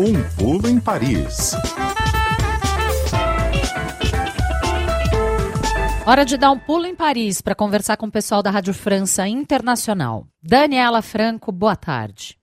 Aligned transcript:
Um 0.00 0.12
pulo 0.36 0.68
em 0.68 0.78
Paris. 0.78 1.56
Hora 6.06 6.24
de 6.24 6.36
dar 6.36 6.52
um 6.52 6.58
pulo 6.58 6.86
em 6.86 6.94
Paris 6.94 7.42
para 7.42 7.56
conversar 7.56 7.96
com 7.96 8.06
o 8.06 8.10
pessoal 8.10 8.40
da 8.40 8.48
Rádio 8.48 8.72
França 8.72 9.26
Internacional. 9.26 10.24
Daniela 10.40 11.02
Franco, 11.02 11.50
boa 11.50 11.74
tarde. 11.74 12.38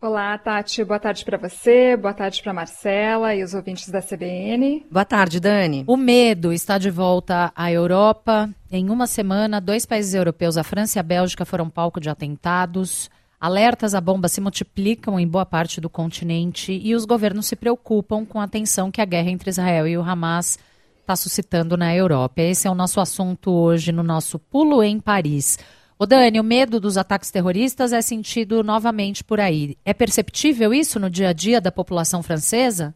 Olá, 0.00 0.36
Tati. 0.38 0.82
Boa 0.82 0.98
tarde 0.98 1.24
para 1.24 1.38
você, 1.38 1.96
boa 1.96 2.12
tarde 2.12 2.42
para 2.42 2.52
Marcela 2.52 3.32
e 3.32 3.44
os 3.44 3.54
ouvintes 3.54 3.88
da 3.88 4.02
CBN. 4.02 4.84
Boa 4.90 5.04
tarde, 5.04 5.38
Dani. 5.38 5.84
O 5.86 5.96
medo 5.96 6.52
está 6.52 6.78
de 6.78 6.90
volta 6.90 7.52
à 7.54 7.70
Europa. 7.70 8.50
Em 8.72 8.90
uma 8.90 9.06
semana, 9.06 9.60
dois 9.60 9.86
países 9.86 10.14
europeus, 10.14 10.56
a 10.56 10.64
França 10.64 10.98
e 10.98 11.00
a 11.00 11.04
Bélgica, 11.04 11.44
foram 11.44 11.70
palco 11.70 12.00
de 12.00 12.10
atentados. 12.10 13.08
Alertas 13.40 13.94
à 13.94 14.00
bomba 14.00 14.28
se 14.28 14.40
multiplicam 14.40 15.20
em 15.20 15.28
boa 15.28 15.44
parte 15.44 15.80
do 15.80 15.90
continente 15.90 16.72
e 16.72 16.94
os 16.94 17.04
governos 17.04 17.46
se 17.46 17.54
preocupam 17.54 18.24
com 18.24 18.40
a 18.40 18.48
tensão 18.48 18.90
que 18.90 19.00
a 19.00 19.04
guerra 19.04 19.30
entre 19.30 19.50
Israel 19.50 19.86
e 19.86 19.96
o 19.96 20.02
Hamas 20.02 20.58
está 21.00 21.14
suscitando 21.14 21.76
na 21.76 21.94
Europa. 21.94 22.40
Esse 22.40 22.66
é 22.66 22.70
o 22.70 22.74
nosso 22.74 23.00
assunto 23.00 23.50
hoje 23.50 23.92
no 23.92 24.02
nosso 24.02 24.38
Pulo 24.38 24.82
em 24.82 24.98
Paris. 24.98 25.58
O 25.98 26.04
Dani, 26.04 26.40
o 26.40 26.44
medo 26.44 26.80
dos 26.80 26.98
ataques 26.98 27.30
terroristas 27.30 27.92
é 27.92 28.02
sentido 28.02 28.62
novamente 28.64 29.22
por 29.22 29.38
aí. 29.38 29.76
É 29.84 29.94
perceptível 29.94 30.74
isso 30.74 30.98
no 30.98 31.08
dia 31.08 31.28
a 31.28 31.32
dia 31.32 31.60
da 31.60 31.70
população 31.70 32.22
francesa? 32.22 32.94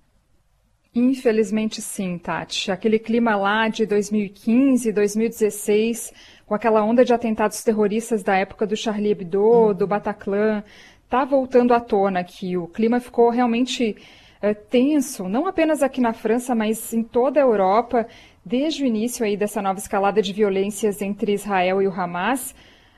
Infelizmente 0.94 1.80
sim, 1.80 2.18
Tati. 2.18 2.70
Aquele 2.70 2.98
clima 2.98 3.36
lá 3.36 3.68
de 3.68 3.86
2015, 3.86 4.92
2016, 4.92 6.12
com 6.50 6.56
aquela 6.56 6.82
onda 6.82 7.04
de 7.04 7.14
atentados 7.14 7.62
terroristas 7.62 8.24
da 8.24 8.36
época 8.36 8.66
do 8.66 8.76
Charlie 8.76 9.12
Hebdo, 9.12 9.40
uhum. 9.40 9.72
do 9.72 9.86
Bataclan, 9.86 10.64
está 11.04 11.24
voltando 11.24 11.72
à 11.72 11.78
tona 11.78 12.18
aqui. 12.18 12.56
O 12.56 12.66
clima 12.66 12.98
ficou 12.98 13.30
realmente 13.30 13.96
é, 14.42 14.52
tenso, 14.52 15.28
não 15.28 15.46
apenas 15.46 15.80
aqui 15.80 16.00
na 16.00 16.12
França, 16.12 16.52
mas 16.52 16.92
em 16.92 17.04
toda 17.04 17.38
a 17.38 17.44
Europa, 17.44 18.04
desde 18.44 18.82
o 18.82 18.86
início 18.86 19.24
aí 19.24 19.36
dessa 19.36 19.62
nova 19.62 19.78
escalada 19.78 20.20
de 20.20 20.32
violências 20.32 21.00
entre 21.00 21.34
Israel 21.34 21.80
e 21.80 21.86
o 21.86 21.92
Hamas. 21.92 22.52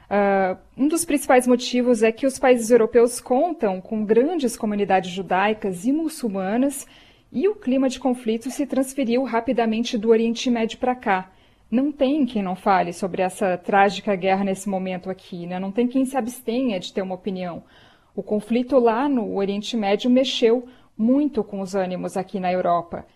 Uh, 0.09 0.57
um 0.75 0.89
dos 0.89 1.05
principais 1.05 1.47
motivos 1.47 2.03
é 2.03 2.11
que 2.11 2.27
os 2.27 2.39
países 2.39 2.71
europeus 2.71 3.21
contam 3.21 3.83
com 3.83 4.03
grandes 4.03 4.57
comunidades 4.57 5.11
judaicas 5.11 5.85
e 5.85 5.93
muçulmanas 5.93 6.87
e 7.31 7.47
o 7.49 7.55
clima 7.55 7.91
de 7.91 8.01
conflito 8.01 8.51
se 8.51 8.65
transferiu 8.65 9.25
rapidamente 9.25 9.99
do 9.99 10.09
Oriente 10.09 10.49
Médio 10.51 10.79
para 10.79 10.95
cá. 10.95 11.31
Não 11.73 11.91
tem 11.91 12.27
quem 12.27 12.43
não 12.43 12.55
fale 12.55 12.93
sobre 12.93 13.23
essa 13.23 13.57
trágica 13.57 14.15
guerra 14.15 14.45
nesse 14.45 14.69
momento 14.69 15.09
aqui, 15.09 15.47
né? 15.47 15.59
não 15.59 15.73
tem 15.73 15.89
quem 15.89 16.05
se 16.05 16.19
abstenha 16.19 16.79
de 16.79 16.93
ter 16.93 17.01
uma 17.01 17.15
opinião. 17.15 17.65
O 18.15 18.23
conflito 18.23 18.79
lá 18.79 19.09
no 19.09 19.35
Oriente 19.35 19.75
Médio 19.75 20.11
mexeu 20.11 20.69
muito 20.95 21.43
com 21.43 21.63
os 21.63 21.75
ânimos 21.75 22.15
aqui 22.15 22.39
na 22.39 22.53
Europa. 22.53 23.07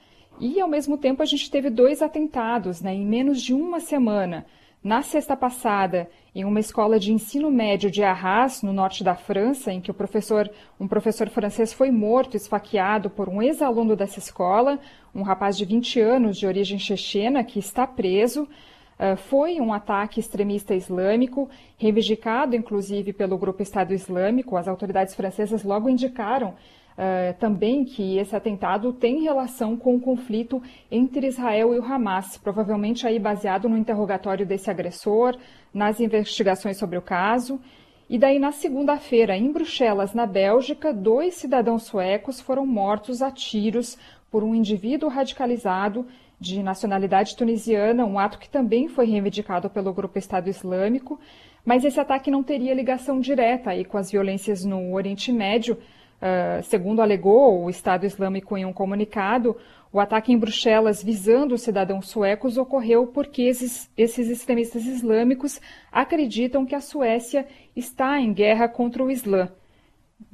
E, 0.40 0.58
ao 0.58 0.68
mesmo 0.68 0.96
tempo, 0.96 1.22
a 1.22 1.26
gente 1.26 1.50
teve 1.50 1.68
dois 1.68 2.00
atentados 2.00 2.80
né, 2.80 2.94
em 2.94 3.04
menos 3.04 3.42
de 3.42 3.52
uma 3.52 3.78
semana. 3.78 4.46
Na 4.86 5.02
sexta 5.02 5.36
passada, 5.36 6.08
em 6.32 6.44
uma 6.44 6.60
escola 6.60 6.96
de 6.96 7.12
ensino 7.12 7.50
médio 7.50 7.90
de 7.90 8.04
Arras, 8.04 8.62
no 8.62 8.72
norte 8.72 9.02
da 9.02 9.16
França, 9.16 9.72
em 9.72 9.80
que 9.80 9.92
professor, 9.92 10.48
um 10.78 10.86
professor 10.86 11.28
francês 11.28 11.72
foi 11.72 11.90
morto, 11.90 12.36
esfaqueado 12.36 13.10
por 13.10 13.28
um 13.28 13.42
ex-aluno 13.42 13.96
dessa 13.96 14.20
escola, 14.20 14.78
um 15.12 15.22
rapaz 15.22 15.58
de 15.58 15.64
20 15.64 15.98
anos 15.98 16.38
de 16.38 16.46
origem 16.46 16.78
chechena 16.78 17.42
que 17.42 17.58
está 17.58 17.84
preso. 17.84 18.44
Uh, 18.44 19.16
foi 19.16 19.60
um 19.60 19.72
ataque 19.72 20.20
extremista 20.20 20.72
islâmico, 20.72 21.50
reivindicado 21.76 22.54
inclusive 22.54 23.12
pelo 23.12 23.36
grupo 23.36 23.64
Estado 23.64 23.92
Islâmico. 23.92 24.56
As 24.56 24.68
autoridades 24.68 25.16
francesas 25.16 25.64
logo 25.64 25.88
indicaram 25.88 26.54
uh, 26.96 27.38
também 27.38 27.84
que 27.84 28.18
esse 28.18 28.34
atentado 28.34 28.92
tem 28.92 29.22
relação 29.22 29.76
com 29.76 29.94
o 29.94 30.00
conflito 30.00 30.62
entre 30.90 31.26
Israel 31.26 31.74
e 31.74 31.78
o 31.78 31.84
Hamas, 31.84 32.36
provavelmente 32.36 33.06
aí 33.06 33.18
baseado 33.18 33.68
no 33.68 33.76
interrogatório 33.76 34.46
desse 34.46 34.70
agressor, 34.70 35.36
nas 35.72 36.00
investigações 36.00 36.76
sobre 36.78 36.98
o 36.98 37.02
caso. 37.02 37.60
E 38.08 38.18
daí, 38.18 38.38
na 38.38 38.52
segunda-feira, 38.52 39.36
em 39.36 39.50
Bruxelas, 39.50 40.14
na 40.14 40.26
Bélgica, 40.26 40.92
dois 40.92 41.34
cidadãos 41.34 41.82
suecos 41.82 42.40
foram 42.40 42.64
mortos 42.64 43.20
a 43.20 43.32
tiros 43.32 43.98
por 44.30 44.44
um 44.44 44.54
indivíduo 44.54 45.08
radicalizado 45.08 46.06
de 46.38 46.62
nacionalidade 46.62 47.34
tunisiana, 47.36 48.04
um 48.04 48.18
ato 48.18 48.38
que 48.38 48.48
também 48.48 48.88
foi 48.88 49.06
reivindicado 49.06 49.68
pelo 49.70 49.92
grupo 49.92 50.18
Estado 50.18 50.48
Islâmico. 50.48 51.18
Mas 51.64 51.84
esse 51.84 51.98
ataque 51.98 52.30
não 52.30 52.44
teria 52.44 52.74
ligação 52.74 53.18
direta 53.18 53.70
aí 53.70 53.84
com 53.84 53.98
as 53.98 54.10
violências 54.10 54.64
no 54.64 54.92
Oriente 54.94 55.32
Médio, 55.32 55.76
Uh, 56.16 56.62
segundo 56.62 57.02
alegou 57.02 57.62
o 57.62 57.68
Estado 57.68 58.06
Islâmico 58.06 58.56
em 58.56 58.64
um 58.64 58.72
comunicado, 58.72 59.54
o 59.92 60.00
ataque 60.00 60.32
em 60.32 60.38
Bruxelas 60.38 61.02
visando 61.02 61.54
os 61.54 61.62
cidadãos 61.62 62.08
suecos 62.08 62.56
ocorreu 62.56 63.06
porque 63.06 63.42
esses, 63.42 63.90
esses, 63.96 64.28
extremistas 64.28 64.86
islâmicos 64.86 65.60
acreditam 65.92 66.64
que 66.64 66.74
a 66.74 66.80
Suécia 66.80 67.46
está 67.74 68.18
em 68.18 68.32
guerra 68.32 68.66
contra 68.66 69.04
o 69.04 69.10
Islã. 69.10 69.50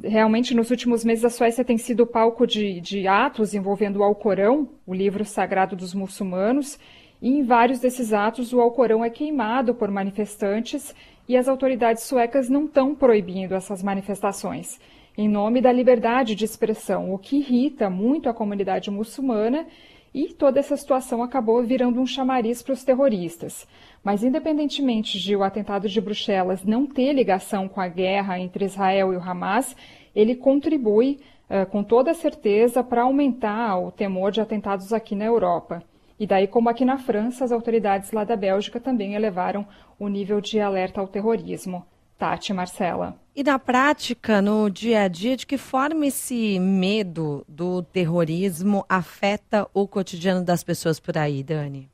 Realmente, 0.00 0.54
nos 0.54 0.70
últimos 0.70 1.04
meses, 1.04 1.24
a 1.24 1.30
Suécia 1.30 1.64
tem 1.64 1.76
sido 1.76 2.06
palco 2.06 2.46
de, 2.46 2.80
de 2.80 3.08
atos 3.08 3.52
envolvendo 3.52 3.98
o 3.98 4.04
Alcorão, 4.04 4.68
o 4.86 4.94
livro 4.94 5.24
sagrado 5.24 5.74
dos 5.74 5.92
muçulmanos, 5.92 6.78
e 7.20 7.28
em 7.28 7.42
vários 7.42 7.80
desses 7.80 8.12
atos 8.12 8.52
o 8.52 8.60
Alcorão 8.60 9.04
é 9.04 9.10
queimado 9.10 9.74
por 9.74 9.90
manifestantes 9.90 10.94
e 11.28 11.36
as 11.36 11.48
autoridades 11.48 12.04
suecas 12.04 12.48
não 12.48 12.66
estão 12.66 12.94
proibindo 12.94 13.54
essas 13.54 13.82
manifestações 13.82 14.78
em 15.16 15.28
nome 15.28 15.60
da 15.60 15.70
liberdade 15.70 16.34
de 16.34 16.44
expressão, 16.44 17.12
o 17.12 17.18
que 17.18 17.36
irrita 17.36 17.90
muito 17.90 18.28
a 18.28 18.34
comunidade 18.34 18.90
muçulmana 18.90 19.66
e 20.14 20.28
toda 20.28 20.58
essa 20.58 20.76
situação 20.76 21.22
acabou 21.22 21.62
virando 21.62 22.00
um 22.00 22.06
chamariz 22.06 22.62
para 22.62 22.72
os 22.72 22.84
terroristas. 22.84 23.66
Mas, 24.02 24.22
independentemente 24.24 25.18
de 25.18 25.36
o 25.36 25.42
atentado 25.42 25.88
de 25.88 26.00
Bruxelas 26.00 26.64
não 26.64 26.86
ter 26.86 27.12
ligação 27.12 27.68
com 27.68 27.80
a 27.80 27.88
guerra 27.88 28.38
entre 28.38 28.64
Israel 28.64 29.12
e 29.12 29.16
o 29.16 29.22
Hamas, 29.22 29.76
ele 30.14 30.34
contribui 30.34 31.20
uh, 31.48 31.66
com 31.70 31.82
toda 31.82 32.14
certeza 32.14 32.82
para 32.82 33.02
aumentar 33.02 33.78
o 33.78 33.90
temor 33.90 34.32
de 34.32 34.40
atentados 34.40 34.92
aqui 34.92 35.14
na 35.14 35.24
Europa. 35.24 35.82
E 36.18 36.26
daí, 36.26 36.46
como 36.46 36.68
aqui 36.68 36.84
na 36.84 36.98
França, 36.98 37.44
as 37.44 37.52
autoridades 37.52 38.12
lá 38.12 38.24
da 38.24 38.36
Bélgica 38.36 38.78
também 38.78 39.14
elevaram 39.14 39.66
o 39.98 40.08
nível 40.08 40.40
de 40.40 40.60
alerta 40.60 41.00
ao 41.00 41.08
terrorismo. 41.08 41.84
Tati, 42.22 42.52
Marcela. 42.52 43.16
E 43.34 43.42
na 43.42 43.58
prática, 43.58 44.40
no 44.40 44.70
dia 44.70 45.02
a 45.02 45.08
dia, 45.08 45.36
de 45.36 45.44
que 45.44 45.58
forma 45.58 46.06
esse 46.06 46.56
medo 46.60 47.44
do 47.48 47.82
terrorismo 47.82 48.84
afeta 48.88 49.68
o 49.74 49.88
cotidiano 49.88 50.44
das 50.44 50.62
pessoas 50.62 51.00
por 51.00 51.18
aí, 51.18 51.42
Dani? 51.42 51.90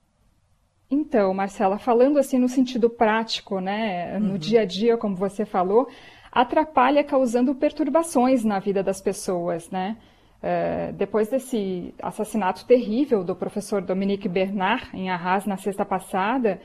Então, 0.91 1.33
Marcela, 1.33 1.79
falando 1.79 2.19
assim 2.19 2.39
no 2.39 2.47
sentido 2.47 2.91
prático, 2.91 3.59
né, 3.59 4.19
no 4.19 4.33
uhum. 4.33 4.39
dia 4.39 4.61
a 4.61 4.65
dia, 4.67 4.99
como 4.99 5.17
você 5.17 5.47
falou, 5.47 5.89
atrapalha 6.31 7.03
causando 7.03 7.55
perturbações 7.55 8.45
na 8.45 8.59
vida 8.59 8.83
das 8.83 9.01
pessoas, 9.01 9.71
né? 9.71 9.97
Uh, 10.43 10.93
depois 10.93 11.29
desse 11.29 11.95
assassinato 12.03 12.67
terrível 12.67 13.25
do 13.25 13.35
professor 13.35 13.81
Dominique 13.81 14.29
Bernard 14.29 14.91
em 14.93 15.09
Arras 15.09 15.47
na 15.47 15.57
sexta 15.57 15.87
passada, 15.87 16.61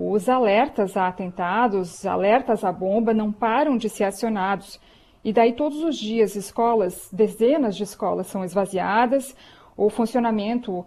os 0.00 0.28
alertas 0.28 0.96
a 0.96 1.08
atentados, 1.08 2.06
alertas 2.06 2.62
à 2.62 2.70
bomba 2.70 3.12
não 3.12 3.32
param 3.32 3.76
de 3.76 3.88
ser 3.88 4.04
acionados. 4.04 4.80
E 5.24 5.32
daí 5.32 5.54
todos 5.54 5.82
os 5.82 5.98
dias 5.98 6.36
escolas, 6.36 7.10
dezenas 7.12 7.74
de 7.74 7.82
escolas 7.82 8.28
são 8.28 8.44
esvaziadas, 8.44 9.34
o 9.76 9.90
funcionamento 9.90 10.86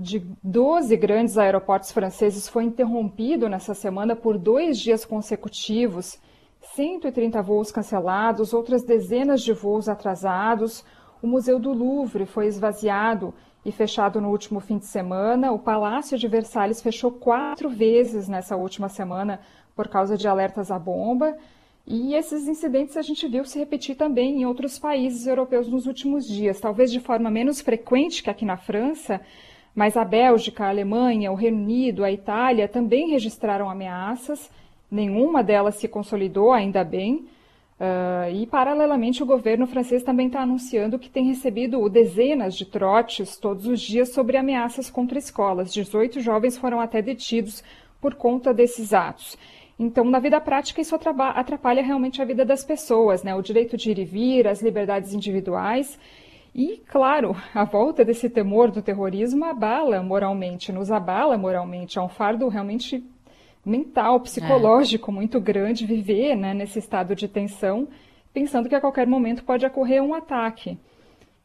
de 0.00 0.20
12 0.40 0.96
grandes 0.96 1.36
aeroportos 1.36 1.90
franceses 1.90 2.48
foi 2.48 2.62
interrompido 2.62 3.48
nessa 3.48 3.74
semana 3.74 4.14
por 4.14 4.38
dois 4.38 4.78
dias 4.78 5.04
consecutivos, 5.04 6.16
130 6.76 7.42
voos 7.42 7.72
cancelados, 7.72 8.54
outras 8.54 8.84
dezenas 8.84 9.42
de 9.42 9.52
voos 9.52 9.88
atrasados. 9.88 10.84
O 11.20 11.26
Museu 11.26 11.58
do 11.58 11.72
Louvre 11.72 12.24
foi 12.24 12.46
esvaziado 12.46 13.34
e 13.64 13.70
fechado 13.70 14.20
no 14.20 14.30
último 14.30 14.60
fim 14.60 14.78
de 14.78 14.86
semana. 14.86 15.52
O 15.52 15.58
Palácio 15.58 16.18
de 16.18 16.26
Versalhes 16.26 16.82
fechou 16.82 17.10
quatro 17.10 17.68
vezes 17.68 18.28
nessa 18.28 18.56
última 18.56 18.88
semana 18.88 19.40
por 19.74 19.88
causa 19.88 20.16
de 20.16 20.26
alertas 20.26 20.70
à 20.70 20.78
bomba. 20.78 21.36
E 21.86 22.14
esses 22.14 22.46
incidentes 22.46 22.96
a 22.96 23.02
gente 23.02 23.26
viu 23.26 23.44
se 23.44 23.58
repetir 23.58 23.96
também 23.96 24.40
em 24.40 24.46
outros 24.46 24.78
países 24.78 25.26
europeus 25.26 25.68
nos 25.68 25.86
últimos 25.86 26.26
dias, 26.26 26.60
talvez 26.60 26.92
de 26.92 27.00
forma 27.00 27.30
menos 27.30 27.60
frequente 27.60 28.22
que 28.22 28.30
aqui 28.30 28.44
na 28.44 28.56
França, 28.56 29.20
mas 29.74 29.96
a 29.96 30.04
Bélgica, 30.04 30.64
a 30.64 30.68
Alemanha, 30.68 31.32
o 31.32 31.34
Reino 31.34 31.58
Unido, 31.58 32.04
a 32.04 32.12
Itália 32.12 32.68
também 32.68 33.10
registraram 33.10 33.68
ameaças. 33.68 34.50
Nenhuma 34.90 35.42
delas 35.42 35.76
se 35.76 35.88
consolidou, 35.88 36.52
ainda 36.52 36.84
bem. 36.84 37.26
Uh, 37.82 38.30
e, 38.32 38.46
paralelamente, 38.46 39.24
o 39.24 39.26
governo 39.26 39.66
francês 39.66 40.04
também 40.04 40.28
está 40.28 40.42
anunciando 40.42 41.00
que 41.00 41.10
tem 41.10 41.26
recebido 41.26 41.88
dezenas 41.88 42.54
de 42.54 42.64
trotes 42.64 43.36
todos 43.36 43.66
os 43.66 43.80
dias 43.80 44.10
sobre 44.10 44.36
ameaças 44.36 44.88
contra 44.88 45.18
escolas. 45.18 45.72
18 45.72 46.20
jovens 46.20 46.56
foram 46.56 46.78
até 46.78 47.02
detidos 47.02 47.64
por 48.00 48.14
conta 48.14 48.54
desses 48.54 48.94
atos. 48.94 49.36
Então, 49.76 50.04
na 50.04 50.20
vida 50.20 50.40
prática, 50.40 50.80
isso 50.80 50.94
atrapalha 50.94 51.82
realmente 51.82 52.22
a 52.22 52.24
vida 52.24 52.44
das 52.44 52.64
pessoas, 52.64 53.24
né? 53.24 53.34
o 53.34 53.42
direito 53.42 53.76
de 53.76 53.90
ir 53.90 53.98
e 53.98 54.04
vir, 54.04 54.46
as 54.46 54.62
liberdades 54.62 55.12
individuais. 55.12 55.98
E, 56.54 56.80
claro, 56.86 57.34
a 57.52 57.64
volta 57.64 58.04
desse 58.04 58.30
temor 58.30 58.70
do 58.70 58.80
terrorismo 58.80 59.44
abala 59.44 60.00
moralmente, 60.04 60.70
nos 60.70 60.92
abala 60.92 61.36
moralmente. 61.36 61.98
É 61.98 62.02
um 62.02 62.08
fardo 62.08 62.46
realmente 62.46 63.02
mental, 63.64 64.20
psicológico 64.20 65.10
é. 65.10 65.14
muito 65.14 65.40
grande 65.40 65.86
viver 65.86 66.36
né, 66.36 66.52
nesse 66.52 66.78
estado 66.78 67.14
de 67.14 67.28
tensão, 67.28 67.88
pensando 68.32 68.68
que 68.68 68.74
a 68.74 68.80
qualquer 68.80 69.06
momento 69.06 69.44
pode 69.44 69.64
ocorrer 69.64 70.02
um 70.02 70.14
ataque. 70.14 70.78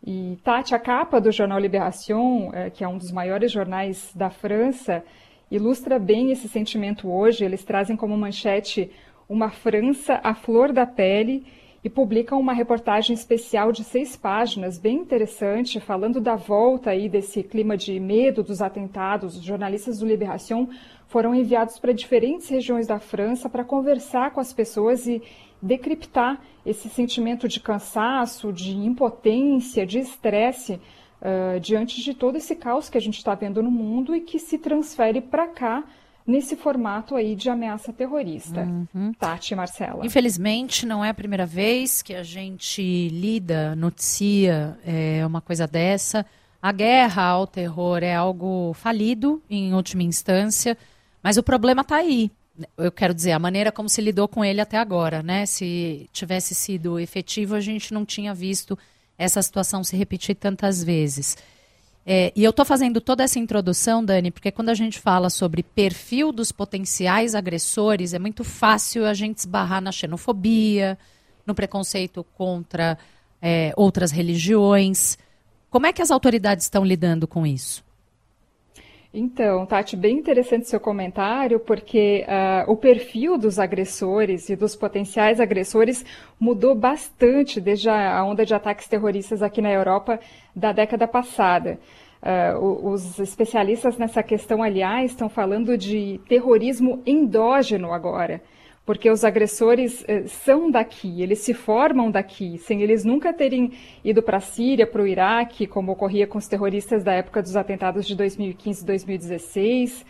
E 0.05 0.37
Tati, 0.43 0.73
a 0.73 0.79
capa 0.79 1.19
do 1.19 1.31
jornal 1.31 1.59
Libération, 1.59 2.51
é, 2.53 2.69
que 2.69 2.83
é 2.83 2.87
um 2.87 2.97
dos 2.97 3.11
maiores 3.11 3.51
jornais 3.51 4.11
da 4.15 4.29
França, 4.29 5.03
ilustra 5.49 5.99
bem 5.99 6.31
esse 6.31 6.47
sentimento 6.47 7.11
hoje. 7.11 7.43
Eles 7.43 7.63
trazem 7.63 7.95
como 7.95 8.17
manchete 8.17 8.91
uma 9.27 9.49
França 9.49 10.19
à 10.23 10.33
flor 10.33 10.71
da 10.71 10.85
pele 10.85 11.45
e 11.87 11.89
publicam 11.89 12.37
uma 12.37 12.51
reportagem 12.51 13.13
especial 13.13 13.71
de 13.71 13.81
seis 13.81 14.13
páginas, 14.13 14.77
bem 14.77 14.97
interessante, 14.97 15.79
falando 15.79 16.19
da 16.19 16.35
volta 16.35 16.89
aí 16.89 17.07
desse 17.07 17.41
clima 17.41 17.77
de 17.77 17.97
medo 17.97 18.43
dos 18.43 18.61
atentados. 18.61 19.37
Os 19.37 19.41
jornalistas 19.41 19.99
do 19.99 20.05
Libération 20.05 20.67
foram 21.07 21.33
enviados 21.33 21.79
para 21.79 21.93
diferentes 21.93 22.49
regiões 22.49 22.87
da 22.87 22.99
França 22.99 23.49
para 23.49 23.63
conversar 23.63 24.31
com 24.31 24.41
as 24.41 24.51
pessoas 24.51 25.07
e 25.07 25.23
decriptar 25.61 26.41
esse 26.65 26.89
sentimento 26.89 27.47
de 27.47 27.61
cansaço, 27.61 28.51
de 28.51 28.75
impotência, 28.75 29.85
de 29.85 29.99
estresse 29.99 30.81
uh, 31.21 31.57
diante 31.61 32.03
de 32.03 32.13
todo 32.13 32.35
esse 32.35 32.53
caos 32.53 32.89
que 32.89 32.97
a 32.97 33.01
gente 33.01 33.17
está 33.17 33.33
vendo 33.33 33.63
no 33.63 33.71
mundo 33.71 34.13
e 34.13 34.19
que 34.19 34.39
se 34.39 34.57
transfere 34.57 35.21
para 35.21 35.47
cá 35.47 35.85
nesse 36.27 36.57
formato 36.57 37.15
aí 37.15 37.35
de 37.35 37.49
ameaça 37.49 37.93
terrorista. 37.93 38.61
Uhum. 38.93 39.13
Tati 39.13 39.55
Marcela. 39.55 40.05
Infelizmente, 40.05 40.85
não 40.85 41.03
é 41.03 41.09
a 41.09 41.13
primeira 41.13 41.45
vez 41.45 42.01
que 42.01 42.13
a 42.13 42.21
gente 42.21 43.07
lida, 43.07 43.73
noticia 43.77 44.77
é, 44.85 45.25
uma 45.25 45.39
coisa 45.39 45.65
dessa. 45.65 46.25
A 46.61 46.71
guerra 46.73 47.23
ao 47.23 47.47
terror 47.47 48.03
é 48.03 48.13
algo 48.13 48.73
falido, 48.73 49.41
em 49.49 49.73
última 49.73 50.03
instância, 50.03 50.77
mas 51.23 51.37
o 51.37 51.43
problema 51.43 51.81
está 51.81 51.95
aí. 51.95 52.29
Eu 52.75 52.91
quero 52.91 53.13
dizer, 53.13 53.31
a 53.31 53.39
maneira 53.39 53.71
como 53.71 53.87
se 53.87 54.01
lidou 54.01 54.27
com 54.27 54.43
ele 54.43 54.59
até 54.59 54.77
agora, 54.77 55.23
né? 55.23 55.45
Se 55.45 56.09
tivesse 56.11 56.53
sido 56.55 56.99
efetivo, 56.99 57.55
a 57.55 57.61
gente 57.61 57.93
não 57.93 58.03
tinha 58.03 58.33
visto 58.33 58.77
essa 59.17 59.41
situação 59.41 59.83
se 59.83 59.95
repetir 59.95 60.35
tantas 60.35 60.83
vezes. 60.83 61.37
É, 62.09 62.31
e 62.33 62.41
eu 62.41 62.51
estou 62.51 62.63
fazendo 62.63 63.01
toda 63.01 63.21
essa 63.21 63.37
introdução, 63.37 64.03
Dani, 64.03 64.31
porque 64.31 64.49
quando 64.49 64.69
a 64.69 64.73
gente 64.73 64.97
fala 64.97 65.29
sobre 65.29 65.61
perfil 65.61 66.31
dos 66.31 66.53
potenciais 66.53 67.35
agressores, 67.35 68.13
é 68.13 68.19
muito 68.19 68.45
fácil 68.45 69.05
a 69.05 69.13
gente 69.13 69.39
esbarrar 69.39 69.81
na 69.81 69.91
xenofobia, 69.91 70.97
no 71.45 71.53
preconceito 71.53 72.25
contra 72.33 72.97
é, 73.41 73.73
outras 73.75 74.09
religiões. 74.09 75.17
Como 75.69 75.85
é 75.85 75.91
que 75.91 76.01
as 76.01 76.09
autoridades 76.09 76.63
estão 76.63 76.85
lidando 76.85 77.27
com 77.27 77.45
isso? 77.45 77.83
Então, 79.19 79.65
Tati, 79.65 79.97
bem 79.97 80.19
interessante 80.19 80.69
seu 80.69 80.79
comentário, 80.79 81.59
porque 81.59 82.23
uh, 82.27 82.71
o 82.71 82.77
perfil 82.77 83.35
dos 83.35 83.57
agressores 83.57 84.47
e 84.47 84.55
dos 84.55 84.75
potenciais 84.75 85.39
agressores 85.39 86.05
mudou 86.39 86.75
bastante 86.75 87.59
desde 87.59 87.89
a 87.89 88.23
onda 88.23 88.45
de 88.45 88.53
ataques 88.53 88.87
terroristas 88.87 89.41
aqui 89.41 89.59
na 89.59 89.71
Europa 89.71 90.19
da 90.55 90.71
década 90.71 91.07
passada. 91.07 91.79
Uh, 92.21 92.91
os 92.91 93.17
especialistas 93.17 93.97
nessa 93.97 94.21
questão, 94.21 94.61
aliás, 94.61 95.09
estão 95.09 95.29
falando 95.29 95.75
de 95.75 96.21
terrorismo 96.29 97.01
endógeno 97.03 97.93
agora, 97.93 98.39
porque 98.87 99.11
os 99.11 99.25
agressores 99.25 100.01
uh, 100.03 100.25
são 100.27 100.71
daqui, 100.71 101.21
eles 101.21 101.39
se 101.39 101.53
formam 101.53 102.09
daqui, 102.09 102.57
sem 102.57 102.81
eles 102.81 103.03
nunca 103.03 103.33
terem 103.33 103.73
ido 104.01 104.23
para 104.23 104.37
a 104.37 104.39
Síria, 104.39 104.87
para 104.87 105.03
o 105.03 105.05
Iraque, 105.05 105.67
como 105.67 105.91
ocorria 105.91 106.25
com 106.25 106.37
os 106.37 106.47
terroristas 106.47 107.03
da 107.03 107.11
época 107.11 107.41
dos 107.41 107.57
atentados 107.57 108.07
de 108.07 108.15
2015 108.15 108.81
e 108.81 108.85
2016. 108.85 110.05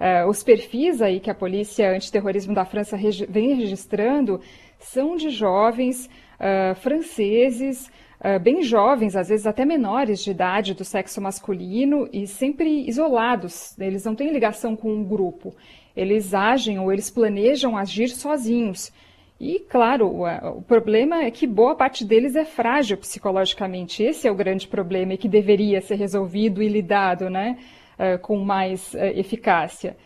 Uh, 0.00 0.28
os 0.30 0.42
perfis 0.42 1.02
aí 1.02 1.20
que 1.20 1.30
a 1.30 1.34
polícia 1.34 1.94
antiterrorismo 1.94 2.54
da 2.54 2.64
França 2.64 2.96
regi 2.96 3.26
vem 3.26 3.54
registrando 3.54 4.40
são 4.78 5.14
de 5.14 5.28
jovens 5.28 6.06
uh, 6.40 6.74
franceses 6.76 7.86
uh, 8.18 8.40
bem 8.40 8.62
jovens, 8.62 9.14
às 9.14 9.28
vezes 9.28 9.46
até 9.46 9.66
menores 9.66 10.24
de 10.24 10.30
idade 10.30 10.72
do 10.72 10.84
sexo 10.84 11.20
masculino 11.20 12.08
e 12.10 12.26
sempre 12.26 12.88
isolados. 12.88 13.78
Eles 13.78 14.04
não 14.04 14.14
têm 14.14 14.32
ligação 14.32 14.74
com 14.74 14.90
um 14.90 15.04
grupo. 15.04 15.54
Eles 15.96 16.34
agem 16.34 16.78
ou 16.78 16.92
eles 16.92 17.10
planejam 17.10 17.76
agir 17.76 18.08
sozinhos. 18.08 18.92
E, 19.40 19.58
claro, 19.58 20.06
o, 20.06 20.62
problema 20.62 21.24
é 21.24 21.30
que 21.30 21.46
boa 21.46 21.74
parte 21.74 22.04
deles 22.04 22.36
é 22.36 22.44
frágil 22.44 22.96
psicologicamente. 22.96 24.02
Esse 24.02 24.28
é 24.28 24.30
o 24.30 24.34
grande 24.36 24.68
problema 24.68 25.14
e 25.14 25.18
que 25.18 25.28
deveria 25.28 25.80
ser 25.80 25.96
resolvido 25.96 26.62
e 26.62 26.68
lidado 26.68 27.28
né, 27.28 27.58
com 28.20 28.38
mais 28.38 28.94
eficácia. 28.94 29.96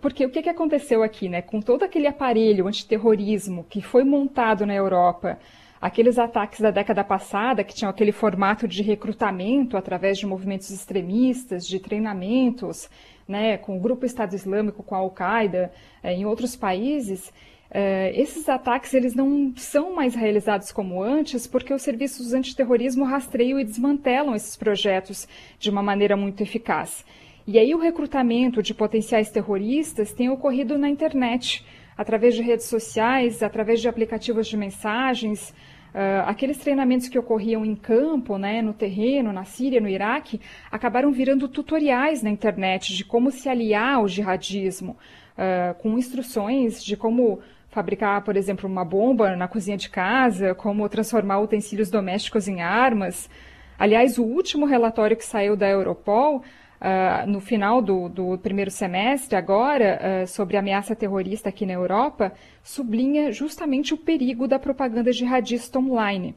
Porque 0.00 0.24
o 0.24 0.30
que, 0.30 0.42
que 0.42 0.48
aconteceu 0.48 1.02
aqui? 1.02 1.28
Né? 1.28 1.42
Com 1.42 1.60
todo 1.60 1.82
aquele 1.82 2.06
aparelho 2.06 2.68
antiterrorismo 2.68 3.64
que 3.68 3.82
foi 3.82 4.04
montado 4.04 4.64
na 4.64 4.74
Europa, 4.74 5.38
aqueles 5.84 6.18
ataques 6.18 6.60
da 6.60 6.70
década 6.70 7.04
passada, 7.04 7.62
que 7.62 7.74
tinham 7.74 7.90
aquele 7.90 8.10
formato 8.10 8.66
de 8.66 8.82
recrutamento 8.82 9.76
através 9.76 10.16
de 10.16 10.24
movimentos 10.26 10.70
extremistas, 10.70 11.66
de 11.66 11.78
treinamentos, 11.78 12.88
né, 13.28 13.58
com 13.58 13.76
o 13.76 13.80
grupo 13.80 14.06
Estado 14.06 14.34
Islâmico, 14.34 14.82
com 14.82 14.94
a 14.94 14.98
Al-Qaeda, 14.98 15.70
eh, 16.02 16.14
em 16.14 16.24
outros 16.24 16.56
países, 16.56 17.30
eh, 17.70 18.18
esses 18.18 18.48
ataques 18.48 18.94
eles 18.94 19.14
não 19.14 19.52
são 19.56 19.94
mais 19.94 20.14
realizados 20.14 20.72
como 20.72 21.02
antes, 21.02 21.46
porque 21.46 21.74
os 21.74 21.82
serviços 21.82 22.32
antiterrorismo 22.32 23.04
rastreiam 23.04 23.60
e 23.60 23.64
desmantelam 23.64 24.34
esses 24.34 24.56
projetos 24.56 25.28
de 25.58 25.68
uma 25.68 25.82
maneira 25.82 26.16
muito 26.16 26.42
eficaz. 26.42 27.04
E 27.46 27.58
aí 27.58 27.74
o 27.74 27.78
recrutamento 27.78 28.62
de 28.62 28.72
potenciais 28.72 29.30
terroristas 29.30 30.14
tem 30.14 30.30
ocorrido 30.30 30.78
na 30.78 30.88
internet, 30.88 31.62
através 31.94 32.34
de 32.34 32.40
redes 32.40 32.64
sociais, 32.64 33.42
através 33.42 33.82
de 33.82 33.88
aplicativos 33.88 34.46
de 34.46 34.56
mensagens, 34.56 35.52
Uh, 35.94 36.26
aqueles 36.26 36.58
treinamentos 36.58 37.06
que 37.08 37.16
ocorriam 37.16 37.64
em 37.64 37.76
campo, 37.76 38.36
né, 38.36 38.60
no 38.60 38.74
terreno, 38.74 39.32
na 39.32 39.44
Síria, 39.44 39.80
no 39.80 39.88
Iraque, 39.88 40.40
acabaram 40.68 41.12
virando 41.12 41.46
tutoriais 41.46 42.20
na 42.20 42.30
internet 42.30 42.96
de 42.96 43.04
como 43.04 43.30
se 43.30 43.48
aliar 43.48 43.94
ao 43.94 44.08
jihadismo, 44.08 44.96
uh, 45.38 45.74
com 45.80 45.96
instruções 45.96 46.82
de 46.84 46.96
como 46.96 47.38
fabricar, 47.68 48.22
por 48.24 48.36
exemplo, 48.36 48.68
uma 48.68 48.84
bomba 48.84 49.36
na 49.36 49.46
cozinha 49.46 49.76
de 49.76 49.88
casa, 49.88 50.52
como 50.52 50.88
transformar 50.88 51.38
utensílios 51.38 51.90
domésticos 51.90 52.48
em 52.48 52.60
armas. 52.60 53.30
Aliás, 53.78 54.18
o 54.18 54.24
último 54.24 54.66
relatório 54.66 55.16
que 55.16 55.24
saiu 55.24 55.56
da 55.56 55.68
Europol 55.68 56.42
uh, 56.80 57.30
no 57.30 57.40
final 57.40 57.80
do, 57.80 58.08
do, 58.08 58.38
primeiro 58.38 58.70
semestre, 58.70 59.36
agora, 59.36 60.00
uh, 60.24 60.26
sobre 60.26 60.56
a 60.56 60.60
ameaça 60.60 60.94
terrorista 60.94 61.48
aqui 61.48 61.66
na 61.66 61.72
Europa, 61.72 62.32
sublinha 62.62 63.32
justamente 63.32 63.94
o 63.94 63.96
perigo 63.96 64.46
da 64.46 64.58
propaganda 64.58 65.12
jihadista 65.12 65.78
online. 65.78 66.34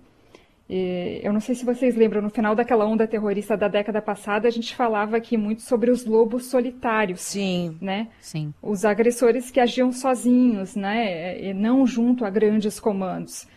E, 0.70 1.22
eu 1.24 1.32
não 1.32 1.39
sei 1.39 1.56
se 1.56 1.63
vocês 1.63 1.96
lembram, 1.96 2.22
no 2.22 2.29
final 2.29 2.53
daquela 2.53 2.86
onda 2.86 3.08
terrorista 3.08 3.56
da 3.56 3.67
década 3.67 4.01
passada, 4.01 4.48
a 4.48 4.51
gente 4.51 4.75
falava 4.75 5.15
aqui 5.17 5.38
muito 5.38 5.62
sobre 5.62 5.89
os 5.89 6.06
lobos 6.06 6.48
solitários. 6.48 7.22
Sim. 7.22 7.77
Né? 7.79 8.10
Sim. 8.20 8.53
Os 8.62 8.84
agressores 8.84 9.50
que 9.50 9.60
agiam 9.60 9.91
sozinhos, 9.91 10.75
né? 10.75 11.39
E 11.41 11.53
não 11.53 11.86
junto 11.86 12.25
a 12.25 12.29
grandes 12.29 12.79
comandos. 12.79 13.48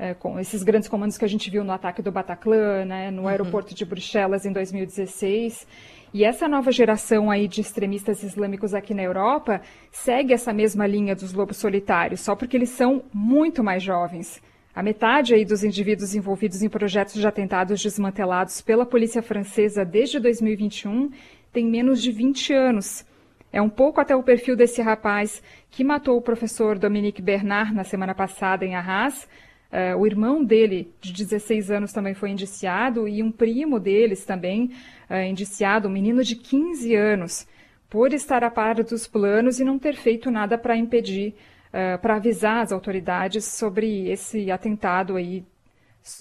É, 0.00 0.14
com 0.14 0.38
esses 0.38 0.62
grandes 0.62 0.88
comandos 0.88 1.18
que 1.18 1.24
a 1.24 1.28
gente 1.28 1.50
viu 1.50 1.64
no 1.64 1.72
ataque 1.72 2.00
do 2.00 2.12
Bataclan, 2.12 2.84
né, 2.84 3.10
no 3.10 3.22
uhum. 3.22 3.28
aeroporto 3.28 3.74
de 3.74 3.84
Bruxelas 3.84 4.46
em 4.46 4.52
2016. 4.52 5.66
E 6.12 6.24
essa 6.24 6.48
nova 6.48 6.72
geração 6.72 7.30
aí 7.30 7.46
de 7.46 7.60
extremistas 7.60 8.22
islâmicos 8.22 8.72
aqui 8.72 8.94
na 8.94 9.02
Europa 9.02 9.60
segue 9.92 10.32
essa 10.32 10.52
mesma 10.52 10.86
linha 10.86 11.14
dos 11.14 11.32
lobos 11.32 11.58
solitários, 11.58 12.20
só 12.20 12.34
porque 12.34 12.56
eles 12.56 12.70
são 12.70 13.02
muito 13.12 13.62
mais 13.62 13.82
jovens. 13.82 14.40
A 14.74 14.82
metade 14.82 15.34
aí 15.34 15.44
dos 15.44 15.64
indivíduos 15.64 16.14
envolvidos 16.14 16.62
em 16.62 16.68
projetos 16.68 17.14
de 17.14 17.26
atentados 17.26 17.82
desmantelados 17.82 18.60
pela 18.60 18.86
polícia 18.86 19.20
francesa 19.20 19.84
desde 19.84 20.18
2021 20.20 21.10
tem 21.52 21.66
menos 21.66 22.00
de 22.00 22.12
20 22.12 22.52
anos. 22.54 23.04
É 23.52 23.60
um 23.60 23.68
pouco 23.68 24.00
até 24.00 24.14
o 24.14 24.22
perfil 24.22 24.54
desse 24.54 24.80
rapaz 24.80 25.42
que 25.70 25.82
matou 25.82 26.16
o 26.16 26.22
professor 26.22 26.78
Dominique 26.78 27.20
Bernard 27.20 27.74
na 27.74 27.82
semana 27.82 28.14
passada 28.14 28.64
em 28.64 28.74
Arras, 28.76 29.28
Uh, 29.70 29.98
o 29.98 30.06
irmão 30.06 30.42
dele, 30.42 30.90
de 30.98 31.12
16 31.12 31.70
anos, 31.70 31.92
também 31.92 32.14
foi 32.14 32.30
indiciado, 32.30 33.06
e 33.06 33.22
um 33.22 33.30
primo 33.30 33.78
deles 33.78 34.24
também 34.24 34.72
uh, 35.10 35.14
indiciado, 35.28 35.88
um 35.88 35.90
menino 35.90 36.24
de 36.24 36.36
15 36.36 36.94
anos, 36.94 37.46
por 37.90 38.14
estar 38.14 38.42
a 38.42 38.50
par 38.50 38.82
dos 38.82 39.06
planos 39.06 39.60
e 39.60 39.64
não 39.64 39.78
ter 39.78 39.94
feito 39.94 40.30
nada 40.30 40.56
para 40.56 40.76
impedir, 40.76 41.34
uh, 41.68 41.98
para 42.00 42.16
avisar 42.16 42.62
as 42.62 42.72
autoridades 42.72 43.44
sobre 43.44 44.10
esse 44.10 44.50
atentado 44.50 45.16
aí 45.16 45.44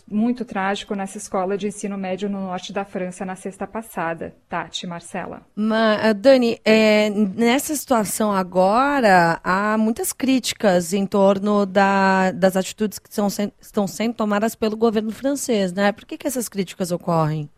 muito 0.10 0.44
trágico 0.44 0.96
nessa 0.96 1.18
escola 1.18 1.58
de 1.58 1.68
ensino 1.68 1.98
médio 1.98 2.30
no 2.30 2.42
norte 2.42 2.74
da 2.74 2.84
França 2.84 3.26
na 3.26 3.36
sexta 3.36 3.66
passada. 3.66 4.36
Tati, 4.50 4.86
Marcela. 4.86 5.42
Ma, 5.56 6.14
Dani, 6.14 6.60
é, 6.66 7.10
nessa 7.10 7.76
situação 7.76 8.32
agora, 8.32 9.40
há 9.44 9.78
muitas 9.78 10.12
críticas 10.12 10.94
em 10.94 11.06
torno 11.06 11.66
da, 11.66 12.32
das 12.32 12.56
atitudes 12.56 13.00
que 13.00 13.14
são, 13.14 13.28
estão 13.60 13.88
sendo 13.88 14.14
tomadas 14.14 14.56
pelo 14.56 14.76
governo 14.76 15.12
francês, 15.12 15.72
né? 15.72 15.92
Por 15.92 16.06
que, 16.06 16.18
que 16.18 16.28
essas 16.28 16.50
críticas 16.50 16.92
ocorrem? 16.92 17.50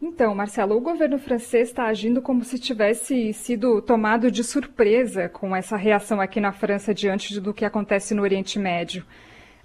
Então, 0.00 0.32
Marcelo, 0.32 0.76
o 0.76 0.80
governo 0.80 1.18
francês 1.18 1.68
está 1.68 1.86
agindo 1.86 2.22
como 2.22 2.44
se 2.44 2.56
tivesse 2.56 3.32
sido 3.32 3.82
tomado 3.82 4.30
de 4.30 4.44
surpresa 4.44 5.28
com 5.28 5.54
essa 5.56 5.76
reação 5.76 6.20
aqui 6.20 6.40
na 6.40 6.52
França 6.52 6.94
diante 6.94 7.40
do 7.40 7.52
que 7.52 7.64
acontece 7.64 8.14
no 8.14 8.22
Oriente 8.22 8.60
Médio. 8.60 9.04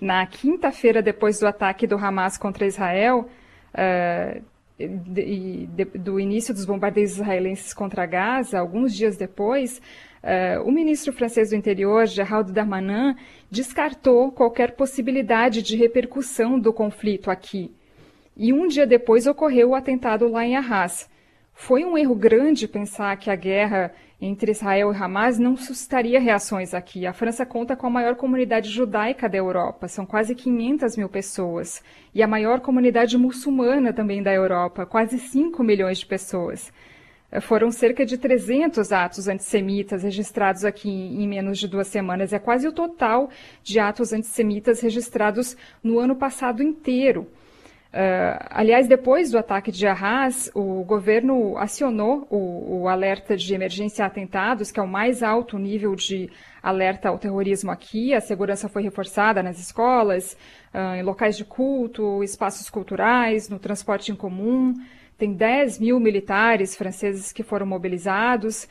Na 0.03 0.25
quinta-feira, 0.27 1.01
depois 1.01 1.39
do 1.39 1.47
ataque 1.47 1.87
do 1.87 1.95
Hamas 1.95 2.37
contra 2.37 2.67
Israel, 2.67 3.25
uh, 3.73 4.43
de, 4.77 5.65
de, 5.65 5.85
do 5.97 6.19
início 6.19 6.53
dos 6.53 6.65
bombardeios 6.65 7.13
israelenses 7.13 7.73
contra 7.73 8.05
Gaza, 8.05 8.59
alguns 8.59 8.93
dias 8.93 9.15
depois, 9.15 9.81
uh, 10.21 10.61
o 10.67 10.73
ministro 10.73 11.13
francês 11.13 11.51
do 11.51 11.55
Interior, 11.55 12.05
Geraldo 12.05 12.51
Darmanin, 12.51 13.15
descartou 13.49 14.29
qualquer 14.29 14.75
possibilidade 14.75 15.61
de 15.61 15.77
repercussão 15.77 16.59
do 16.59 16.73
conflito 16.73 17.31
aqui. 17.31 17.73
E 18.35 18.51
um 18.51 18.67
dia 18.67 18.85
depois 18.85 19.25
ocorreu 19.25 19.69
o 19.69 19.75
atentado 19.75 20.27
lá 20.27 20.45
em 20.45 20.57
Arras. 20.57 21.09
Foi 21.53 21.85
um 21.85 21.97
erro 21.97 22.13
grande 22.13 22.67
pensar 22.67 23.15
que 23.15 23.29
a 23.31 23.37
guerra 23.37 23.93
entre 24.21 24.51
Israel 24.51 24.93
e 24.93 24.95
Hamas 24.95 25.37
não 25.37 25.57
suscitaria 25.57 26.19
reações 26.19 26.73
aqui. 26.73 27.05
A 27.05 27.13
França 27.13 27.45
conta 27.45 27.75
com 27.75 27.87
a 27.87 27.89
maior 27.89 28.15
comunidade 28.15 28.69
judaica 28.69 29.27
da 29.27 29.37
Europa, 29.37 29.87
são 29.87 30.05
quase 30.05 30.33
500 30.33 30.95
mil 30.97 31.09
pessoas, 31.09 31.83
e 32.13 32.23
a 32.23 32.27
maior 32.27 32.61
comunidade 32.61 33.17
muçulmana 33.17 33.91
também 33.91 34.23
da 34.23 34.33
Europa, 34.33 34.85
quase 34.85 35.19
5 35.19 35.63
milhões 35.63 35.99
de 35.99 36.05
pessoas. 36.05 36.71
Foram 37.41 37.71
cerca 37.71 38.05
de 38.05 38.17
300 38.17 38.91
atos 38.91 39.27
antissemitas 39.27 40.03
registrados 40.03 40.63
aqui 40.63 40.89
em 40.89 41.27
menos 41.27 41.57
de 41.57 41.67
duas 41.67 41.87
semanas. 41.87 42.31
É 42.31 42.37
quase 42.37 42.67
o 42.67 42.71
total 42.71 43.29
de 43.63 43.79
atos 43.79 44.13
antissemitas 44.13 44.81
registrados 44.81 45.57
no 45.83 45.97
ano 45.97 46.15
passado 46.15 46.61
inteiro. 46.61 47.27
Uh, 47.93 48.41
aliás, 48.49 48.87
depois 48.87 49.29
do 49.29 49.37
ataque 49.37 49.71
de 49.71 49.85
Arras, 49.85 50.49
o 50.55 50.83
governo 50.83 51.55
acionou 51.59 52.25
o, 52.27 52.81
o, 52.81 52.87
alerta 52.87 53.37
de 53.37 53.53
emergência 53.53 54.03
a 54.03 54.07
atentados, 54.07 54.71
que 54.71 54.79
é 54.79 54.83
o 54.83 54.87
mais 54.87 55.21
alto 55.21 55.59
nível 55.59 55.95
de 55.95 56.27
alerta 56.61 57.09
ao 57.09 57.19
terrorismo 57.19 57.69
aqui. 57.69 58.11
A 58.11 58.19
segurança 58.19 58.67
foi 58.67 58.81
reforçada 58.81 59.43
nas 59.43 59.59
escolas, 59.59 60.35
uh, 60.73 60.95
em 60.95 61.03
locais 61.03 61.37
de 61.37 61.45
culto, 61.45 62.23
espaços 62.23 62.67
culturais, 62.67 63.47
no 63.47 63.59
transporte 63.59 64.11
em 64.11 64.15
comum. 64.15 64.73
Tem 65.15 65.31
10 65.31 65.77
mil 65.77 65.99
militares 65.99 66.75
franceses 66.75 67.31
que 67.31 67.43
foram 67.43 67.67
mobilizados. 67.67 68.67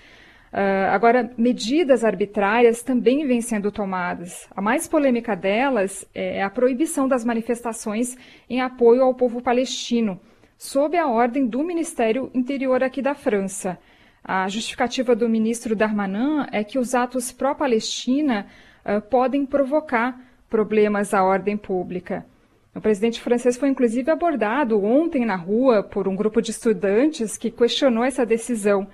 Uh, 0.52 0.92
agora, 0.92 1.30
medidas 1.38 2.04
arbitrárias 2.04 2.82
também 2.82 3.26
vêm 3.26 3.40
sendo 3.40 3.72
tomadas. 3.72 4.46
A 4.54 4.60
mais 4.60 4.86
polêmica 4.86 5.34
delas 5.34 6.06
é 6.14 6.42
a 6.42 6.50
proibição 6.50 7.08
das 7.08 7.24
manifestações 7.24 8.18
em 8.50 8.60
apoio 8.60 9.02
ao 9.02 9.14
povo 9.14 9.40
palestino, 9.40 10.20
sob 10.58 10.98
a 10.98 11.06
ordem 11.06 11.46
do 11.46 11.64
Ministério 11.64 12.30
Interior 12.34 12.82
aqui 12.82 13.00
da 13.00 13.14
França. 13.14 13.78
A 14.22 14.46
justificativa 14.46 15.16
do 15.16 15.26
ministro 15.26 15.74
Darmanin 15.74 16.46
é 16.52 16.62
que 16.62 16.78
os 16.78 16.94
atos 16.94 17.32
pró-Palestina 17.32 18.46
uh, 18.84 19.00
podem 19.00 19.46
provocar 19.46 20.20
problemas 20.50 21.14
à 21.14 21.24
ordem 21.24 21.56
pública. 21.56 22.26
O 22.74 22.80
presidente 22.80 23.22
francês 23.22 23.56
foi 23.56 23.70
inclusive 23.70 24.10
abordado 24.10 24.82
ontem 24.84 25.24
na 25.24 25.34
rua 25.34 25.82
por 25.82 26.06
um 26.06 26.14
grupo 26.14 26.42
de 26.42 26.50
estudantes 26.50 27.38
que 27.38 27.50
questionou 27.50 28.04
essa 28.04 28.26
decisão. 28.26 28.86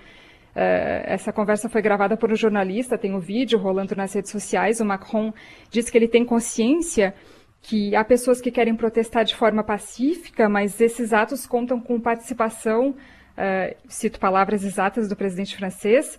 Uh, 0.58 1.04
essa 1.04 1.32
conversa 1.32 1.68
foi 1.68 1.80
gravada 1.80 2.16
por 2.16 2.32
um 2.32 2.34
jornalista, 2.34 2.98
tem 2.98 3.14
um 3.14 3.20
vídeo 3.20 3.56
rolando 3.56 3.94
nas 3.94 4.12
redes 4.12 4.32
sociais. 4.32 4.80
O 4.80 4.84
Macron 4.84 5.32
diz 5.70 5.88
que 5.88 5.96
ele 5.96 6.08
tem 6.08 6.24
consciência 6.24 7.14
que 7.62 7.94
há 7.94 8.04
pessoas 8.04 8.40
que 8.40 8.50
querem 8.50 8.74
protestar 8.74 9.24
de 9.24 9.36
forma 9.36 9.62
pacífica, 9.62 10.48
mas 10.48 10.80
esses 10.80 11.12
atos 11.12 11.46
contam 11.46 11.80
com 11.80 12.00
participação, 12.00 12.90
uh, 12.90 13.76
cito 13.88 14.18
palavras 14.18 14.64
exatas 14.64 15.08
do 15.08 15.14
presidente 15.14 15.56
francês, 15.56 16.18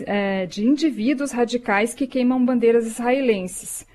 uh, 0.00 0.46
de 0.46 0.64
indivíduos 0.64 1.30
radicais 1.32 1.92
que 1.92 2.06
queimam 2.06 2.42
bandeiras 2.42 2.86
israelenses. 2.86 3.86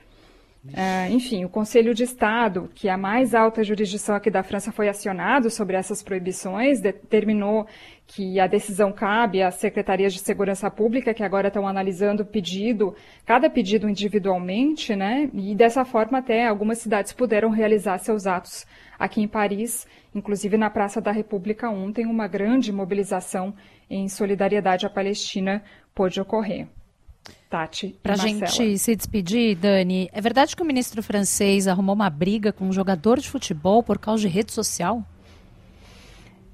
Uh, 0.65 1.13
enfim, 1.13 1.45
o 1.45 1.49
Conselho 1.49 1.93
de 1.93 2.03
Estado, 2.03 2.69
que 2.75 2.89
é 2.89 2.91
a 2.91 2.97
mais 2.97 3.33
alta 3.33 3.63
jurisdição 3.63 4.15
aqui 4.15 4.29
da 4.29 4.43
França, 4.43 4.73
foi 4.73 4.89
acionado 4.89 5.49
sobre 5.49 5.77
essas 5.77 6.03
proibições, 6.03 6.81
determinou 6.81 7.65
que 8.05 8.39
a 8.41 8.47
decisão 8.47 8.91
cabe 8.91 9.41
às 9.41 9.55
secretarias 9.55 10.13
de 10.13 10.19
segurança 10.19 10.69
pública, 10.69 11.13
que 11.13 11.23
agora 11.23 11.47
estão 11.47 11.65
analisando 11.65 12.23
o 12.23 12.25
pedido, 12.25 12.93
cada 13.25 13.49
pedido 13.49 13.87
individualmente, 13.87 14.95
né? 14.97 15.29
E 15.33 15.55
dessa 15.55 15.85
forma 15.85 16.17
até 16.17 16.45
algumas 16.45 16.79
cidades 16.79 17.13
puderam 17.13 17.51
realizar 17.51 17.97
seus 17.99 18.27
atos 18.27 18.65
aqui 18.97 19.21
em 19.21 19.27
Paris, 19.29 19.87
inclusive 20.13 20.57
na 20.57 20.69
Praça 20.69 20.99
da 20.99 21.11
República 21.11 21.69
ontem, 21.69 22.05
uma 22.05 22.27
grande 22.27 22.73
mobilização 22.73 23.53
em 23.89 24.09
solidariedade 24.09 24.85
à 24.85 24.89
Palestina 24.89 25.63
pôde 25.95 26.19
ocorrer. 26.19 26.67
Tati. 27.49 27.95
Para 28.03 28.13
a 28.13 28.17
gente 28.17 28.77
se 28.77 28.95
despedir, 28.95 29.55
Dani, 29.55 30.07
é 30.13 30.21
verdade 30.21 30.55
que 30.55 30.61
o 30.61 30.65
ministro 30.65 31.01
francês 31.01 31.67
arrumou 31.67 31.95
uma 31.95 32.09
briga 32.09 32.53
com 32.53 32.65
um 32.65 32.71
jogador 32.71 33.19
de 33.19 33.27
futebol 33.27 33.81
por 33.81 33.97
causa 33.97 34.21
de 34.21 34.27
rede 34.27 34.51
social? 34.51 35.03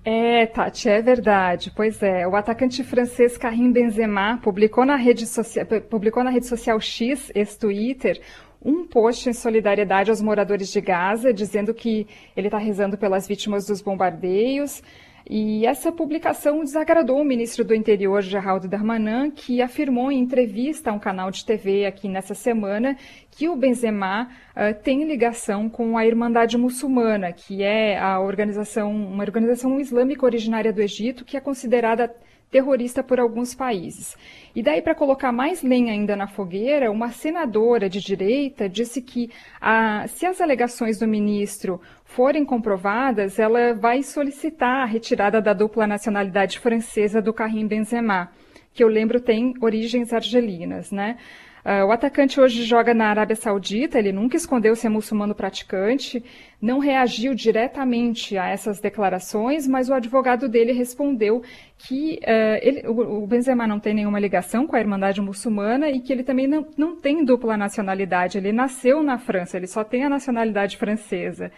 É, 0.06 0.46
Tati, 0.46 0.88
é 0.88 1.02
verdade. 1.02 1.74
Pois 1.76 2.02
é, 2.02 2.26
o 2.26 2.36
atacante 2.36 2.82
francês 2.84 3.38
Karim 3.38 3.72
Benzema 3.72 4.40
publicou 4.42 4.86
na 4.86 4.96
rede, 4.96 5.26
social, 5.26 5.66
publicou 5.90 6.24
na 6.24 6.30
rede 6.30 6.46
social 6.46 6.80
X, 6.80 7.30
ex-Twitter, 7.36 8.22
um 8.64 8.88
post 8.88 9.30
em 9.30 9.34
solidariedade 9.34 10.10
aos 10.10 10.22
moradores 10.22 10.72
de 10.72 10.80
Gaza, 10.80 11.34
dizendo 11.34 11.74
que 11.74 12.08
ele 12.38 12.48
está 12.48 12.58
rezando 12.58 12.98
pelas 12.98 13.28
vítimas 13.28 13.66
dos 13.66 13.82
bombardeios. 13.82 14.82
E 15.28 15.66
essa 15.66 15.92
publicação 15.92 16.60
desagradou 16.60 17.20
o 17.20 17.26
ministro 17.26 17.66
do 17.66 17.74
Interior, 17.74 18.22
Geraldo 18.22 18.68
Darmanin, 18.68 19.32
que 19.32 19.60
afirmou 19.60 20.12
em 20.12 20.20
entrevista 20.20 20.92
a 20.92 20.94
um 20.94 21.00
canal 21.00 21.32
de 21.32 21.44
TV 21.44 21.88
aqui 21.88 22.08
nessa 22.08 22.36
semana 22.36 22.96
que 23.32 23.50
o 23.50 23.56
Benzema 23.56 24.30
uh, 24.52 24.84
tem 24.84 25.04
ligação 25.04 25.68
com 25.68 25.98
a 25.98 26.06
Irmandade 26.06 26.58
Muçulmana, 26.58 27.34
que 27.34 27.64
é 27.64 27.98
a 27.98 28.20
organização, 28.20 28.92
uma 28.92 29.24
organização 29.24 29.80
islâmica 29.80 30.26
originária 30.26 30.72
do 30.72 30.82
Egito, 30.82 31.26
que 31.26 31.36
é 31.36 31.42
considerada 31.42 32.16
terrorista 32.50 33.04
por 33.04 33.20
alguns 33.20 33.54
países. 33.54 34.16
E 34.56 34.64
daí, 34.64 34.82
para 34.82 34.96
colocar 34.96 35.32
mais 35.32 35.62
lenha 35.62 35.92
ainda 35.92 36.16
na 36.16 36.28
fogueira, 36.28 36.92
uma 36.92 37.12
senadora 37.12 37.90
de 37.90 38.00
direita 38.00 38.70
disse 38.70 39.02
que 39.02 39.30
a, 39.60 40.08
se 40.08 40.26
as 40.26 40.40
alegações 40.40 41.00
do 41.00 41.08
ministro 41.08 41.82
forem 42.06 42.46
comprovadas, 42.46 43.40
ela 43.40 43.74
vai 43.74 44.04
solicitar 44.04 44.84
a 44.84 44.86
retirada 44.86 45.42
da 45.42 45.54
dupla 45.54 45.86
nacionalidade 45.86 46.60
francesa 46.60 47.22
do 47.22 47.34
Karim 47.34 47.68
Benzema, 47.68 48.32
que 48.74 48.84
eu 48.84 48.88
lembro 48.88 49.20
tem 49.20 49.54
origens 49.60 50.14
argelinas, 50.14 50.92
né? 50.92 51.18
Uh, 51.66 51.84
o 51.84 51.92
atacante 51.92 52.40
hoje 52.40 52.64
joga 52.64 52.94
na 52.94 53.08
Arábia 53.08 53.36
Saudita, 53.36 53.98
ele 53.98 54.12
nunca 54.12 54.38
escondeu 54.38 54.76
ser 54.76 54.88
muçulmano 54.88 55.34
praticante, 55.34 56.24
não 56.62 56.78
reagiu 56.78 57.34
diretamente 57.34 58.38
a 58.38 58.48
essas 58.48 58.80
declarações, 58.80 59.68
mas 59.68 59.90
o 59.90 59.96
advogado 59.96 60.48
dele 60.48 60.74
respondeu 60.74 61.42
que 61.76 62.20
uh, 62.22 62.60
ele, 62.62 62.88
o, 62.88 63.26
Benzema 63.26 63.66
não 63.66 63.80
tem 63.80 63.96
nenhuma 63.96 64.20
ligação 64.20 64.68
com 64.68 64.76
a 64.76 64.80
Irmandade 64.80 65.20
Muçulmana 65.20 65.90
e 65.90 66.02
que 66.02 66.14
ele 66.14 66.24
também 66.24 66.46
não, 66.46 66.68
não 66.78 66.96
tem 66.96 67.26
dupla 67.26 67.58
nacionalidade. 67.58 68.38
Ele 68.38 68.52
nasceu 68.52 69.02
na 69.02 69.18
França, 69.18 69.58
ele 69.58 69.66
só 69.66 69.84
tem 69.84 70.04
a 70.04 70.10
nacionalidade 70.10 70.78
francesa. 70.78 71.52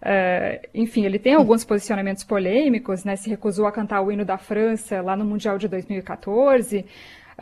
Uh, 0.00 0.66
enfim, 0.74 1.04
ele 1.04 1.18
tem 1.18 1.34
alguns 1.34 1.62
posicionamentos 1.62 2.24
polêmicos, 2.24 3.04
né? 3.04 3.16
Se 3.16 3.28
recusou 3.28 3.66
a 3.66 3.72
cantar 3.72 4.00
o 4.00 4.10
hino 4.10 4.24
da 4.24 4.38
França 4.38 5.02
lá 5.02 5.14
no 5.14 5.26
Mundial 5.26 5.58
de 5.58 5.68
2014. 5.68 6.86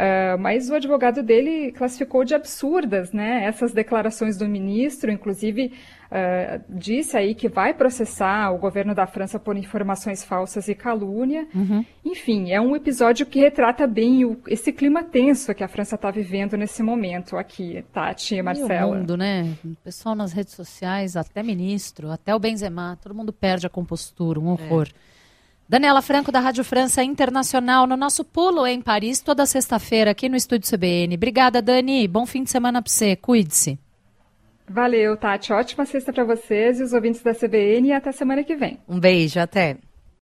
Uh, 0.00 0.38
mas 0.38 0.70
o 0.70 0.74
advogado 0.74 1.22
dele 1.22 1.72
classificou 1.72 2.24
de 2.24 2.34
absurdas 2.34 3.12
né, 3.12 3.44
essas 3.44 3.70
declarações 3.74 4.38
do 4.38 4.48
ministro, 4.48 5.10
inclusive 5.10 5.74
uh, 6.10 6.64
disse 6.70 7.18
aí 7.18 7.34
que 7.34 7.50
vai 7.50 7.74
processar 7.74 8.50
o 8.50 8.56
governo 8.56 8.94
da 8.94 9.06
França 9.06 9.38
por 9.38 9.58
informações 9.58 10.24
falsas 10.24 10.68
e 10.68 10.74
calúnia. 10.74 11.46
Uhum. 11.54 11.84
Enfim, 12.02 12.50
é 12.50 12.58
um 12.58 12.74
episódio 12.74 13.26
que 13.26 13.40
retrata 13.40 13.86
bem 13.86 14.24
o, 14.24 14.40
esse 14.46 14.72
clima 14.72 15.04
tenso 15.04 15.54
que 15.54 15.62
a 15.62 15.68
França 15.68 15.96
está 15.96 16.10
vivendo 16.10 16.56
nesse 16.56 16.82
momento 16.82 17.36
aqui, 17.36 17.84
Tati 17.92 18.36
e 18.36 18.42
Marcela. 18.42 18.94
E 18.94 18.96
o 18.96 19.00
mundo, 19.00 19.18
né? 19.18 19.54
O 19.62 19.74
pessoal 19.84 20.14
nas 20.14 20.32
redes 20.32 20.54
sociais, 20.54 21.14
até 21.14 21.42
ministro, 21.42 22.10
até 22.10 22.34
o 22.34 22.38
Benzema, 22.38 22.98
todo 23.02 23.14
mundo 23.14 23.34
perde 23.34 23.66
a 23.66 23.70
compostura, 23.70 24.40
um 24.40 24.48
horror. 24.48 24.88
É. 24.88 25.10
Daniela 25.70 26.02
Franco, 26.02 26.32
da 26.32 26.40
Rádio 26.40 26.64
França 26.64 27.00
Internacional, 27.00 27.86
no 27.86 27.96
nosso 27.96 28.24
pulo 28.24 28.66
em 28.66 28.82
Paris, 28.82 29.20
toda 29.20 29.46
sexta-feira, 29.46 30.10
aqui 30.10 30.28
no 30.28 30.34
Estúdio 30.34 30.68
CBN. 30.68 31.14
Obrigada, 31.14 31.62
Dani. 31.62 32.08
Bom 32.08 32.26
fim 32.26 32.42
de 32.42 32.50
semana 32.50 32.82
para 32.82 32.90
você. 32.90 33.14
Cuide-se. 33.14 33.78
Valeu, 34.68 35.16
Tati. 35.16 35.52
Ótima 35.52 35.86
sexta 35.86 36.12
para 36.12 36.24
vocês 36.24 36.80
e 36.80 36.82
os 36.82 36.92
ouvintes 36.92 37.22
da 37.22 37.32
CBN 37.32 37.86
e 37.86 37.92
até 37.92 38.10
semana 38.10 38.42
que 38.42 38.56
vem. 38.56 38.80
Um 38.88 38.98
beijo, 38.98 39.38
até. 39.38 39.76